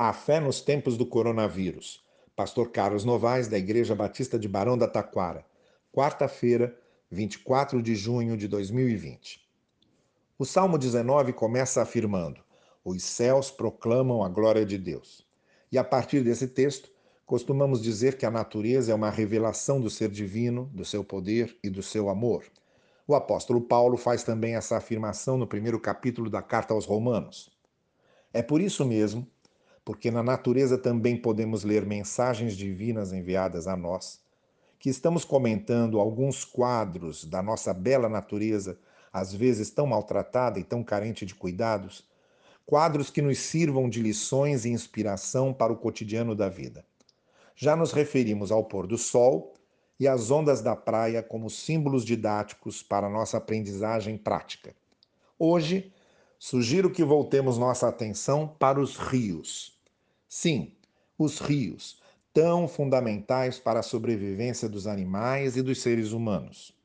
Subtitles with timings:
[0.00, 2.04] A fé nos tempos do coronavírus.
[2.36, 5.44] Pastor Carlos Novaes, da Igreja Batista de Barão da Taquara.
[5.92, 6.78] Quarta-feira,
[7.10, 9.44] 24 de junho de 2020.
[10.38, 12.40] O Salmo 19 começa afirmando:
[12.84, 15.26] Os céus proclamam a glória de Deus.
[15.72, 16.92] E a partir desse texto,
[17.26, 21.68] costumamos dizer que a natureza é uma revelação do ser divino, do seu poder e
[21.68, 22.44] do seu amor.
[23.04, 27.50] O apóstolo Paulo faz também essa afirmação no primeiro capítulo da carta aos Romanos.
[28.32, 29.26] É por isso mesmo
[29.88, 34.20] porque na natureza também podemos ler mensagens divinas enviadas a nós,
[34.78, 38.78] que estamos comentando alguns quadros da nossa bela natureza,
[39.10, 42.06] às vezes tão maltratada e tão carente de cuidados,
[42.66, 46.84] quadros que nos sirvam de lições e inspiração para o cotidiano da vida.
[47.56, 49.54] Já nos referimos ao pôr do sol
[49.98, 54.76] e às ondas da praia como símbolos didáticos para nossa aprendizagem prática.
[55.38, 55.90] Hoje,
[56.38, 59.77] sugiro que voltemos nossa atenção para os rios
[60.28, 60.72] Sim,
[61.18, 62.02] os rios,
[62.34, 66.76] tão fundamentais para a sobrevivência dos animais e dos seres humanos.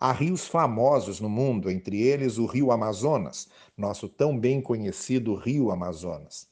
[0.00, 5.70] Há rios famosos no mundo, entre eles o Rio Amazonas, nosso tão bem conhecido Rio
[5.70, 6.48] Amazonas.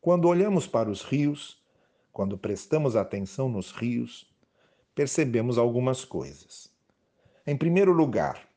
[0.00, 1.62] Quando olhamos para os rios,
[2.10, 4.34] quando prestamos atenção nos rios,
[4.94, 6.72] percebemos algumas coisas.
[7.46, 8.48] Em primeiro lugar,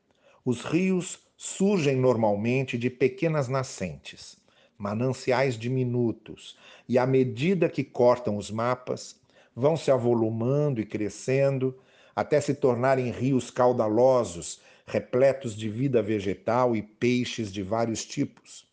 [0.46, 4.41] os rios surgem normalmente de pequenas nascentes
[4.82, 6.58] mananciais diminutos,
[6.90, 9.22] e à medida que cortam os mapas,
[9.56, 11.78] vão se avolumando e crescendo
[12.16, 18.68] até se tornarem rios caudalosos, repletos de vida vegetal e peixes de vários tipos.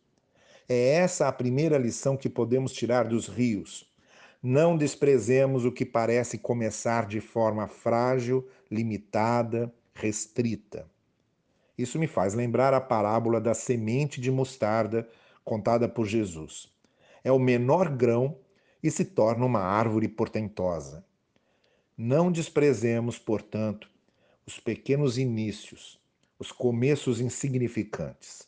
[0.67, 3.87] É essa a primeira lição que podemos tirar dos rios.
[4.43, 10.87] Não desprezemos o que parece começar de forma frágil, limitada, restrita.
[11.77, 15.07] Isso me faz lembrar a parábola da semente de mostarda
[15.49, 16.71] contada por Jesus.
[17.25, 18.39] É o menor grão
[18.83, 21.03] e se torna uma árvore portentosa.
[21.97, 23.91] Não desprezemos, portanto,
[24.47, 25.99] os pequenos inícios,
[26.39, 28.47] os começos insignificantes.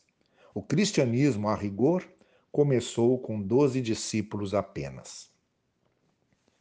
[0.53, 2.07] O cristianismo, a rigor,
[2.51, 5.31] começou com doze discípulos apenas.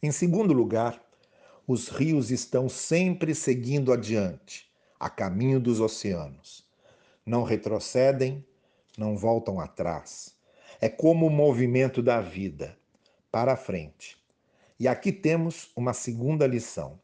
[0.03, 1.05] Em segundo lugar,
[1.67, 6.67] os rios estão sempre seguindo adiante, a caminho dos oceanos.
[7.27, 8.43] Não retrocedem
[9.01, 10.37] não voltam atrás.
[10.79, 12.77] É como o movimento da vida,
[13.33, 14.23] para frente.
[14.79, 17.01] E aqui temos uma segunda lição.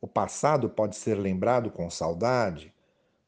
[0.00, 2.74] O passado pode ser lembrado com saudade,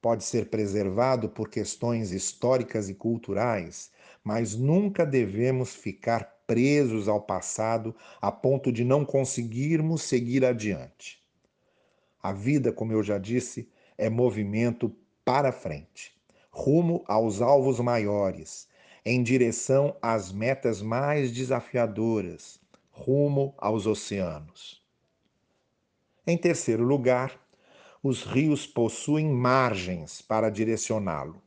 [0.03, 3.93] pode ser preservado por questões históricas e culturais,
[4.25, 11.23] mas nunca devemos ficar presos ao passado a ponto de não conseguirmos seguir adiante.
[12.21, 14.93] A vida, como eu já disse, é movimento
[15.25, 16.18] para frente
[16.59, 18.67] rumo aos alvos maiores,
[19.05, 22.61] em direção às metas mais desafiadoras,
[22.91, 24.83] rumo aos oceanos.
[26.27, 27.41] Em terceiro lugar,
[28.03, 31.41] os rios possuem margens para direcioná-lo.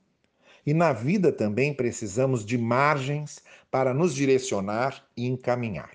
[0.65, 5.91] E na vida também precisamos de margens para nos direcionar e encaminhar.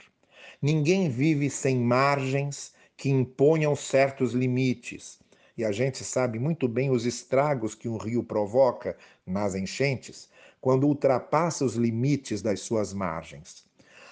[0.61, 5.19] Ninguém vive sem margens que imponham certos limites,
[5.57, 8.97] e a gente sabe muito bem os estragos que um rio provoca
[9.27, 10.29] nas enchentes
[10.61, 13.65] quando ultrapassa os limites das suas margens.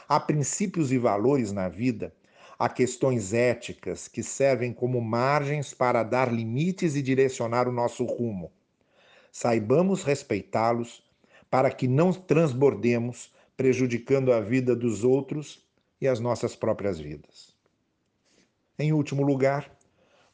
[0.09, 2.15] Há princípios e valores na vida,
[2.59, 8.53] há questões éticas que servem como margens para dar limites e direcionar o nosso rumo.
[9.33, 11.03] Saibamos respeitá-los
[11.51, 15.65] para que não transbordemos, prejudicando a vida dos outros
[16.01, 17.55] e as nossas próprias vidas.
[18.79, 19.74] Em último lugar,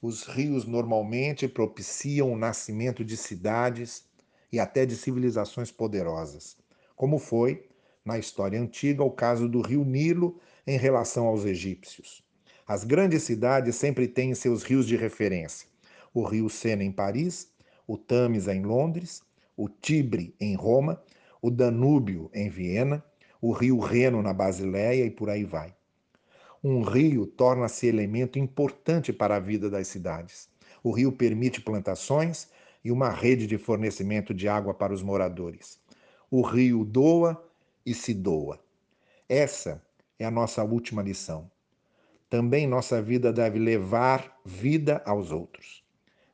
[0.03, 4.05] os rios normalmente propiciam o nascimento de cidades
[4.51, 6.57] e até de civilizações poderosas,
[6.97, 7.69] como foi,
[8.05, 12.25] na história antiga, o caso do rio Nilo em relação aos egípcios.
[12.67, 15.69] As grandes cidades sempre têm seus rios de referência:
[16.15, 17.53] o rio Sena em Paris,
[17.87, 19.23] o Tâmisa em Londres,
[19.57, 21.03] o Tibre em Roma,
[21.43, 23.05] o Danúbio em Viena,
[23.41, 25.75] o rio Reno na Basileia e por aí vai
[26.63, 30.49] um rio torna-se elemento importante para a vida das cidades.
[30.83, 32.49] O rio permite plantações
[32.85, 35.81] e uma rede de fornecimento de água para os moradores.
[36.31, 37.43] O rio doa
[37.85, 38.61] e se doa.
[39.29, 39.83] Essa
[40.19, 41.51] é a nossa última lição.
[42.29, 45.83] Também nossa vida deve levar vida aos outros.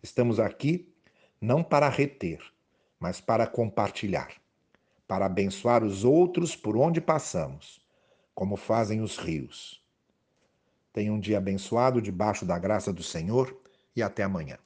[0.02, 0.92] Estamos aqui
[1.40, 2.40] não para reter,
[2.98, 4.30] mas para compartilhar,
[5.06, 7.80] para abençoar os outros por onde passamos,
[8.34, 9.85] como fazem os rios.
[10.96, 13.54] Tenha um dia abençoado debaixo da graça do Senhor
[13.94, 14.56] e até amanhã.